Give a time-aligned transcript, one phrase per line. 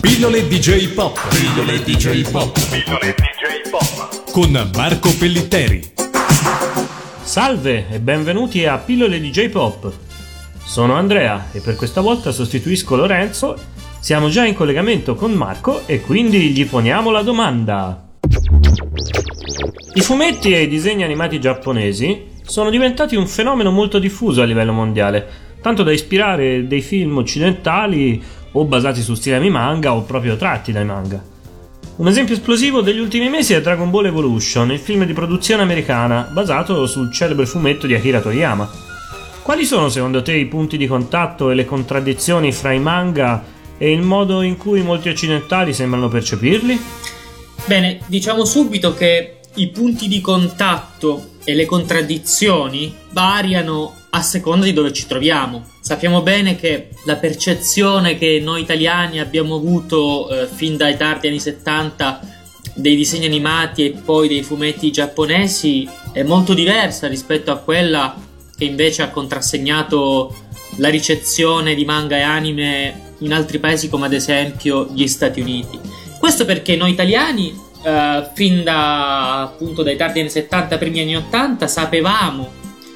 [0.00, 1.18] Pillole DJ Pop.
[1.28, 2.52] Pillole DJ Pop.
[2.70, 4.30] Pillole DJ Pop.
[4.30, 5.82] Con Marco Pellitteri.
[7.22, 9.92] Salve e benvenuti a Pillole DJ Pop.
[10.64, 13.56] Sono Andrea e per questa volta sostituisco Lorenzo.
[14.00, 18.08] Siamo già in collegamento con Marco e quindi gli poniamo la domanda.
[19.94, 24.72] I fumetti e i disegni animati giapponesi sono diventati un fenomeno molto diffuso a livello
[24.72, 25.26] mondiale,
[25.60, 28.22] tanto da ispirare dei film occidentali
[28.58, 31.22] o basati su stilemi manga o proprio tratti dai manga.
[31.96, 36.28] Un esempio esplosivo degli ultimi mesi è Dragon Ball Evolution, il film di produzione americana
[36.32, 38.70] basato sul celebre fumetto di Akira Toriyama.
[39.42, 43.42] Quali sono secondo te i punti di contatto e le contraddizioni fra i manga
[43.78, 46.80] e il modo in cui molti occidentali sembrano percepirli?
[47.64, 54.74] Bene, diciamo subito che i punti di contatto e le contraddizioni variano a seconda di
[54.74, 55.64] dove ci troviamo.
[55.80, 61.40] Sappiamo bene che la percezione che noi italiani abbiamo avuto eh, fin dai tardi anni
[61.40, 62.20] 70
[62.74, 68.14] dei disegni animati e poi dei fumetti giapponesi è molto diversa rispetto a quella
[68.54, 70.36] che invece ha contrassegnato
[70.76, 75.80] la ricezione di manga e anime in altri paesi come ad esempio gli Stati Uniti.
[76.18, 81.66] Questo perché noi italiani, eh, fin da, appunto dai tardi anni 70, primi anni 80,
[81.66, 82.50] sapevamo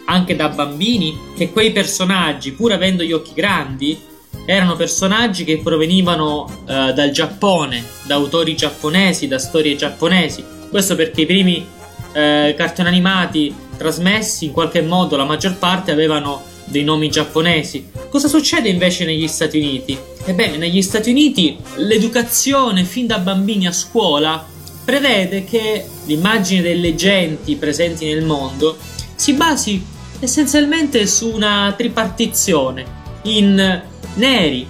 [0.07, 4.11] anche da bambini che quei personaggi, pur avendo gli occhi grandi,
[4.45, 10.45] erano personaggi che provenivano eh, dal Giappone, da autori giapponesi, da storie giapponesi.
[10.69, 11.67] Questo perché i primi
[12.13, 17.91] eh, cartoni animati trasmessi, in qualche modo, la maggior parte avevano dei nomi giapponesi.
[18.09, 19.97] Cosa succede invece negli Stati Uniti?
[20.25, 24.47] Ebbene, negli Stati Uniti l'educazione fin da bambini a scuola
[24.85, 28.77] prevede che l'immagine delle genti presenti nel mondo
[29.15, 29.85] si basi
[30.19, 33.83] essenzialmente su una tripartizione in
[34.15, 34.67] neri,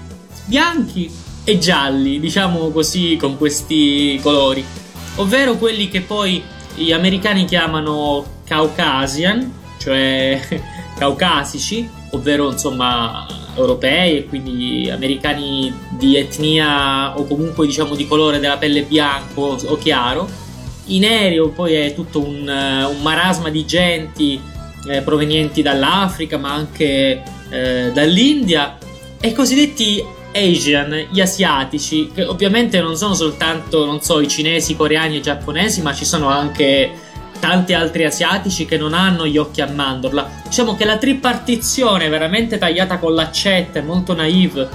[0.46, 1.10] bianchi
[1.44, 4.64] e gialli, diciamo così, con questi colori,
[5.16, 6.42] ovvero quelli che poi
[6.74, 10.40] gli americani chiamano Caucasian, cioè
[10.96, 18.56] caucasici, ovvero insomma europei e quindi americani di etnia o comunque diciamo di colore della
[18.56, 20.28] pelle bianco o chiaro.
[20.86, 24.40] I neri poi è tutto un, un marasma di genti
[24.88, 28.78] eh, provenienti dall'Africa ma anche eh, dall'India
[29.20, 34.72] e i cosiddetti Asian, gli asiatici, che ovviamente non sono soltanto, non so, i cinesi,
[34.72, 36.90] i coreani e i giapponesi, ma ci sono anche
[37.42, 40.42] tanti altri asiatici che non hanno gli occhi a mandorla.
[40.44, 44.68] Diciamo che la tripartizione veramente tagliata con l'accetta e molto naive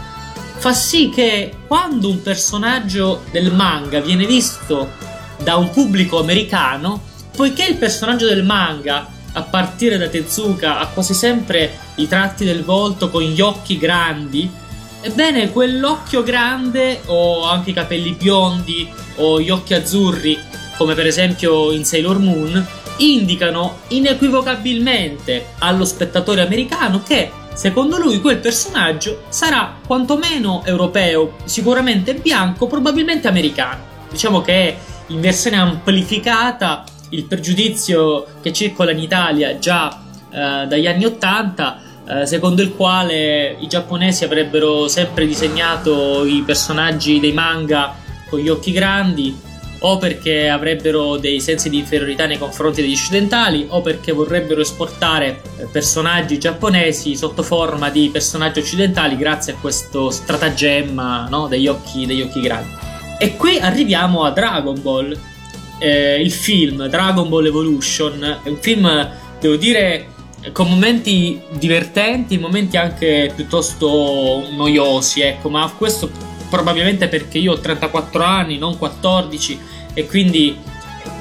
[0.58, 4.92] fa sì che quando un personaggio del manga viene visto
[5.42, 7.02] da un pubblico americano,
[7.34, 12.66] poiché il personaggio del manga a partire da Tezuka ha quasi sempre i tratti del
[12.66, 14.50] volto con gli occhi grandi,
[15.00, 20.38] ebbene quell'occhio grande o anche i capelli biondi o gli occhi azzurri
[20.78, 22.66] come per esempio in Sailor Moon,
[22.98, 32.68] indicano inequivocabilmente allo spettatore americano che secondo lui quel personaggio sarà quantomeno europeo, sicuramente bianco,
[32.68, 33.96] probabilmente americano.
[34.10, 34.78] Diciamo che
[35.08, 42.26] in versione amplificata il pregiudizio che circola in Italia già eh, dagli anni 80 eh,
[42.26, 47.96] secondo il quale i giapponesi avrebbero sempre disegnato i personaggi dei manga
[48.30, 49.47] con gli occhi grandi
[49.80, 55.42] o perché avrebbero dei sensi di inferiorità nei confronti degli occidentali o perché vorrebbero esportare
[55.58, 62.06] eh, personaggi giapponesi sotto forma di personaggi occidentali grazie a questo stratagemma no, degli, occhi,
[62.06, 62.70] degli occhi grandi.
[63.20, 65.18] E qui arriviamo a Dragon Ball,
[65.80, 69.10] eh, il film Dragon Ball Evolution, è un film,
[69.40, 70.08] devo dire,
[70.52, 76.10] con momenti divertenti, momenti anche piuttosto noiosi, ecco, ma questo
[76.50, 79.60] probabilmente perché io ho 34 anni, non 14,
[79.94, 80.58] e quindi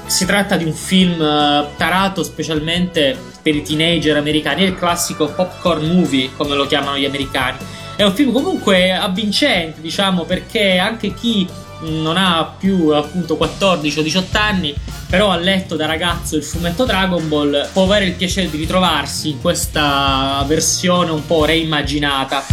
[0.06, 5.28] si tratta di un film eh, tarato specialmente per i teenager americani, è il classico
[5.28, 7.58] popcorn movie, come lo chiamano gli americani.
[7.96, 11.46] È un film comunque avvincente, diciamo, perché anche chi
[11.80, 14.74] non ha più appunto 14 o 18 anni,
[15.08, 19.30] però ha letto da ragazzo il fumetto Dragon Ball, può avere il piacere di ritrovarsi
[19.30, 22.44] in questa versione un po' reimmaginata.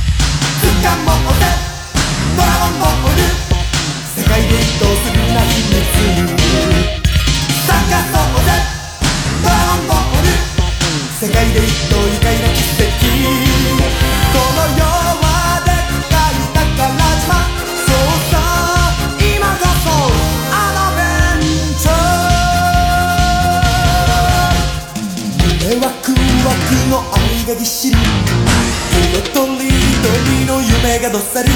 [2.64, 3.20] ドラゴンボール
[4.16, 5.84] 世界で一等するな秘密
[7.68, 7.76] 探
[8.08, 8.56] そうぜ
[9.44, 10.32] ドランボール
[11.20, 12.88] 世界で一等愉快な奇跡
[14.32, 14.82] この世
[15.20, 15.76] はでっ
[16.08, 16.88] かい宝
[17.20, 17.36] 島
[17.84, 18.34] そうさ
[19.20, 19.92] 今こそ
[20.56, 21.04] アドベ
[21.36, 27.96] ンチャー夢ワクワクの愛がぎっしり
[29.12, 31.50] 色とりどりの夢がどっさり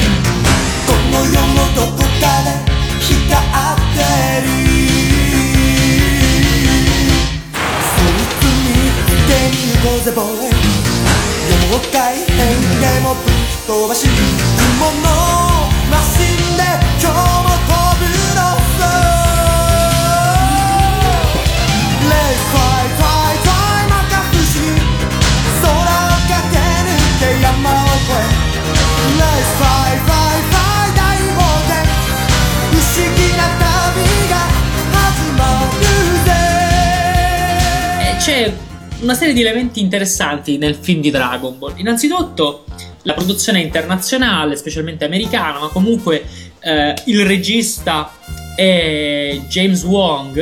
[39.00, 41.74] una serie di elementi interessanti nel film di Dragon Ball.
[41.78, 42.66] Innanzitutto
[43.04, 46.26] la produzione internazionale, specialmente americana, ma comunque
[46.60, 48.12] eh, il regista
[48.56, 50.38] è James Wong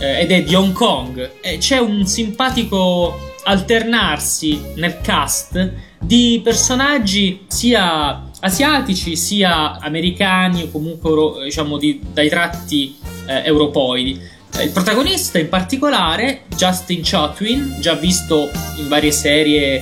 [0.00, 1.30] eh, ed è di Hong Kong.
[1.40, 11.44] E c'è un simpatico alternarsi nel cast di personaggi sia asiatici sia americani o comunque
[11.44, 12.96] diciamo di- dai tratti
[13.26, 14.38] eh, europoidi.
[14.56, 19.76] Eh, Il protagonista in particolare, Justin Chatwin, già visto in varie serie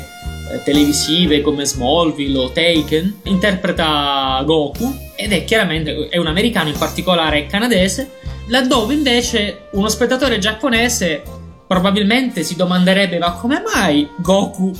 [0.50, 6.78] eh, televisive come Smallville o Taken, interpreta Goku ed è chiaramente è un americano, in
[6.78, 8.12] particolare canadese,
[8.48, 11.22] laddove invece uno spettatore giapponese
[11.66, 14.74] probabilmente si domanderebbe ma come mai Goku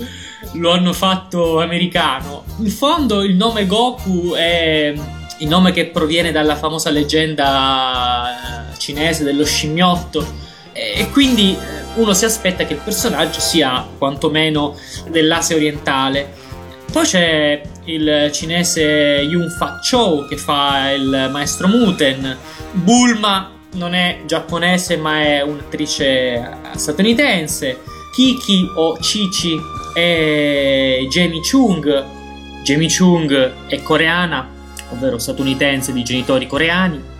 [0.55, 2.45] lo hanno fatto americano?
[2.61, 4.95] In fondo il nome Goku è
[5.39, 12.13] il nome che proviene dalla famosa leggenda eh, cinese dello scimmiotto e quindi eh, uno
[12.15, 14.77] si aspetta che il personaggio sia quantomeno
[15.09, 16.47] dell'Asia orientale.
[16.91, 22.37] Poi c'è il cinese Yun Fa Chou che fa il maestro Muten.
[22.73, 27.81] Bulma non è giapponese ma è un'attrice statunitense.
[28.13, 29.61] Kiki o Chichi
[29.95, 32.05] è Jamie Chung.
[32.63, 34.49] Jamie Chung è coreana,
[34.91, 37.17] ovvero statunitense di genitori coreani.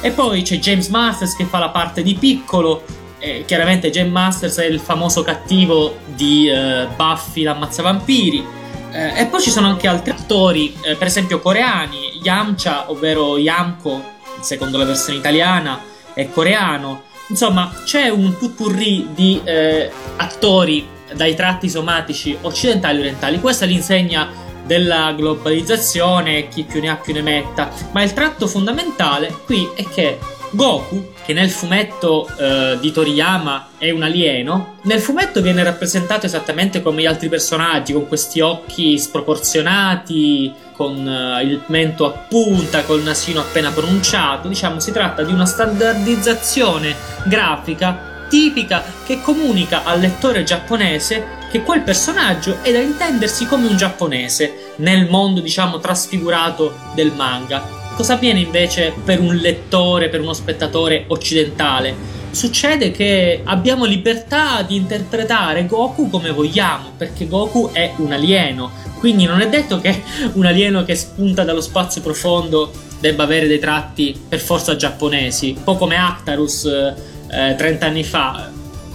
[0.00, 2.82] E poi c'è James Masters che fa la parte di piccolo.
[3.18, 8.44] E chiaramente James Masters è il famoso cattivo di eh, Buffy l'ammazzavampiri.
[8.90, 14.02] Eh, e poi ci sono anche altri attori, eh, per esempio coreani, Yamcha, ovvero Yamko,
[14.40, 15.80] secondo la versione italiana,
[16.12, 17.02] è coreano.
[17.28, 23.40] Insomma, c'è un putpurri di eh, attori dai tratti somatici occidentali e orientali.
[23.40, 24.28] Questa l'insegna
[24.64, 27.70] della globalizzazione, chi più ne ha più ne metta.
[27.92, 30.18] Ma il tratto fondamentale qui è che
[30.54, 36.82] Goku, che nel fumetto eh, di Toriyama è un alieno, nel fumetto viene rappresentato esattamente
[36.82, 43.02] come gli altri personaggi, con questi occhi sproporzionati, con eh, il mento a punta, col
[43.02, 44.48] nasino appena pronunciato.
[44.48, 46.94] Diciamo, si tratta di una standardizzazione
[47.24, 53.76] grafica tipica che comunica al lettore giapponese che quel personaggio è da intendersi come un
[53.76, 57.62] giapponese nel mondo, diciamo, trasfigurato del manga.
[57.94, 61.94] Cosa avviene invece per un lettore, per uno spettatore occidentale?
[62.30, 68.70] Succede che abbiamo libertà di interpretare Goku come vogliamo, perché Goku è un alieno.
[68.98, 70.02] Quindi non è detto che
[70.32, 75.64] un alieno che spunta dallo spazio profondo debba avere dei tratti per forza giapponesi, un
[75.64, 78.50] po' come Actarus eh, 30 anni fa.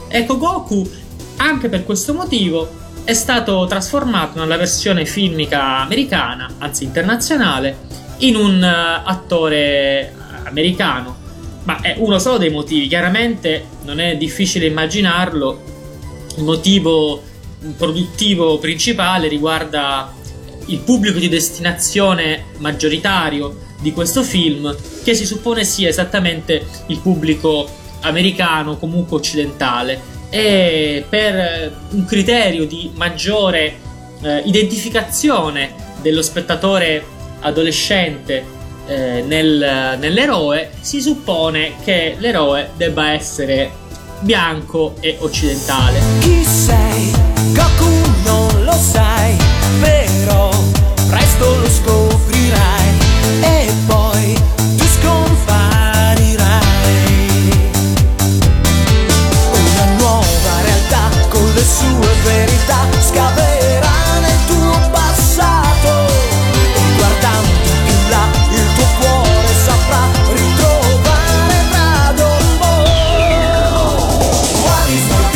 [0.10, 0.90] Ecco, Goku,
[1.38, 7.78] anche per questo motivo, è stato trasformato nella versione filmica americana, anzi internazionale,
[8.18, 10.14] in un eh, attore
[10.44, 11.16] americano.
[11.64, 15.62] Ma è uno solo dei motivi, chiaramente non è difficile immaginarlo.
[16.38, 17.24] Il motivo
[17.78, 20.14] produttivo principale riguarda
[20.68, 27.70] il pubblico di destinazione maggioritario di questo film, che si suppone sia esattamente il pubblico
[28.02, 30.16] americano, comunque occidentale.
[30.30, 33.78] E per un criterio di maggiore
[34.22, 37.04] eh, identificazione dello spettatore
[37.42, 38.44] adolescente
[38.88, 43.72] eh, nel- nell'eroe, si suppone che l'eroe debba essere
[44.22, 46.00] bianco e occidentale.
[46.20, 47.12] Chi sei?
[47.54, 47.86] Goku
[48.24, 49.38] non lo sai,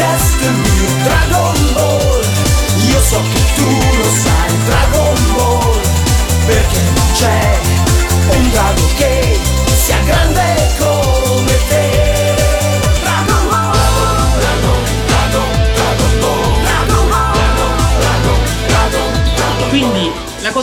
[0.01, 0.87] destiny?
[1.05, 1.40] Dragon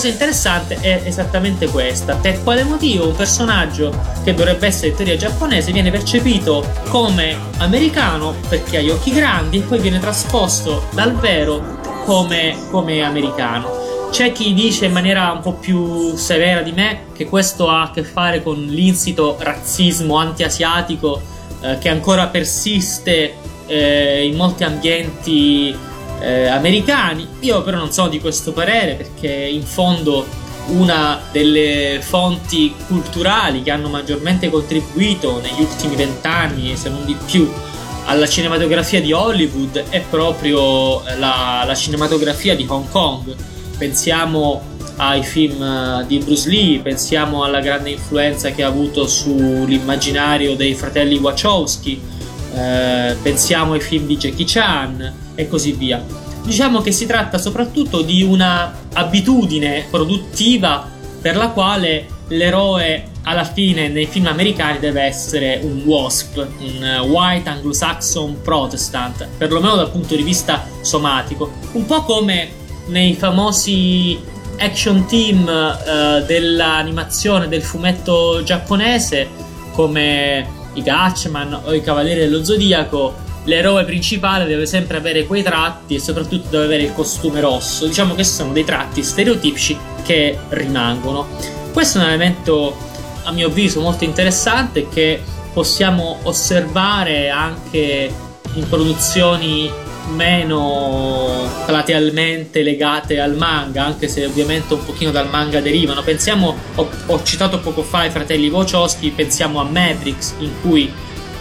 [0.08, 3.92] cosa interessante è esattamente questa: per quale motivo un personaggio
[4.24, 9.58] che dovrebbe essere in teoria giapponese viene percepito come americano perché ha gli occhi grandi
[9.58, 13.76] e poi viene trasposto dal vero come, come americano.
[14.10, 17.90] C'è chi dice in maniera un po' più severa di me che questo ha a
[17.90, 21.20] che fare con l'insito razzismo anti-asiatico
[21.60, 23.34] eh, che ancora persiste
[23.66, 25.76] eh, in molti ambienti
[26.20, 27.26] eh, americani.
[27.40, 30.26] Io però non sono di questo parere perché in fondo
[30.68, 37.50] una delle fonti culturali che hanno maggiormente contribuito negli ultimi vent'anni, se non di più,
[38.04, 43.34] alla cinematografia di Hollywood è proprio la, la cinematografia di Hong Kong.
[43.76, 50.56] Pensiamo ai film eh, di Bruce Lee, pensiamo alla grande influenza che ha avuto sull'immaginario
[50.56, 52.00] dei fratelli Wachowski,
[52.54, 56.04] eh, pensiamo ai film di Jackie Chan e così via.
[56.42, 60.84] Diciamo che si tratta soprattutto di una abitudine produttiva
[61.20, 67.48] per la quale l'eroe alla fine nei film americani deve essere un WASP, un White
[67.48, 72.48] Anglo-Saxon Protestant, perlomeno dal punto di vista somatico, un po' come
[72.86, 74.18] nei famosi
[74.58, 79.28] action team uh, dell'animazione del fumetto giapponese
[79.72, 85.94] come i Gatchman o i Cavalieri dello Zodiaco l'eroe principale deve sempre avere quei tratti
[85.94, 87.86] e soprattutto deve avere il costume rosso.
[87.86, 91.26] Diciamo che sono dei tratti stereotipici che rimangono.
[91.72, 92.76] Questo è un elemento,
[93.24, 95.20] a mio avviso, molto interessante che
[95.52, 98.12] possiamo osservare anche
[98.52, 99.70] in produzioni
[100.10, 106.02] meno platealmente legate al manga, anche se ovviamente un pochino dal manga derivano.
[106.02, 110.90] Pensiamo, ho, ho citato poco fa i fratelli Wachowski, pensiamo a Matrix, in cui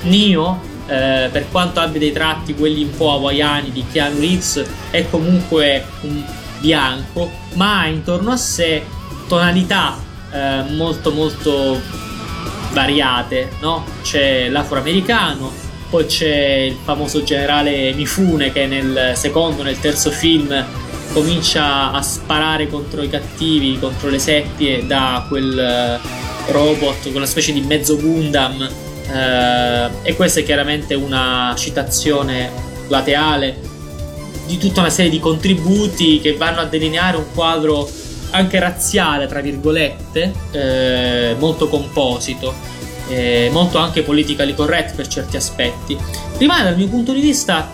[0.03, 5.07] Neo eh, per quanto abbia dei tratti quelli un po' hawaiani di Keanu Reeves, è
[5.09, 6.23] comunque un
[6.59, 8.83] bianco, ma ha intorno a sé
[9.27, 9.97] tonalità
[10.31, 11.79] eh, molto molto
[12.71, 13.85] variate, no?
[14.01, 15.51] C'è l'afroamericano,
[15.89, 20.65] poi c'è il famoso generale Mifune che nel secondo, nel terzo film
[21.13, 27.53] comincia a sparare contro i cattivi, contro le seppie da quel eh, robot, quella specie
[27.53, 32.49] di mezzo Gundam eh, e questa è chiaramente una citazione
[32.87, 33.75] plateale
[34.45, 37.89] di tutta una serie di contributi che vanno a delineare un quadro
[38.31, 42.53] anche razziale, tra virgolette, eh, molto composito,
[43.09, 45.97] eh, molto anche politically correct per certi aspetti.
[46.37, 47.69] Rimane dal mio punto di vista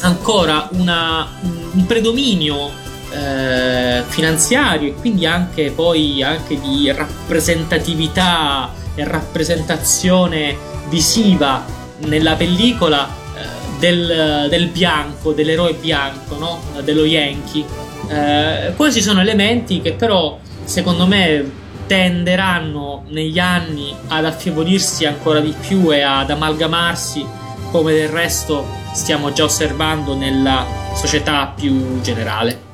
[0.00, 1.26] ancora una,
[1.72, 2.70] un predominio
[3.10, 10.56] eh, finanziario e quindi anche poi anche di rappresentatività rappresentazione
[10.88, 11.64] visiva
[12.06, 16.60] nella pellicola eh, del, del, bianco, dell'eroe bianco, no?
[16.82, 17.64] dello Yankee.
[18.08, 25.54] Eh, questi sono elementi che però secondo me tenderanno negli anni ad affievolirsi ancora di
[25.60, 32.72] più e ad amalgamarsi come del resto stiamo già osservando nella società più generale.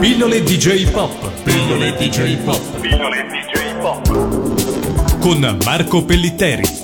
[0.00, 1.30] Pillole DJ Pop.
[1.44, 2.80] Pillole DJ Pop.
[2.80, 3.09] Pillole
[5.20, 6.79] con Marco Pellitteri.